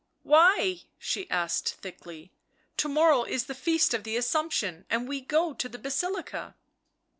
"Why?" 0.23 0.79
she 0.97 1.29
asked 1.29 1.77
quickly. 1.79 2.31
"To 2.77 2.89
morrow 2.89 3.23
is 3.23 3.45
the 3.45 3.53
Feast 3.53 3.93
of 3.93 4.03
the 4.03 4.17
Assumption 4.17 4.83
and 4.89 5.07
we 5.07 5.21
go 5.21 5.53
to 5.53 5.69
the 5.69 5.77
Basilica." 5.77 6.55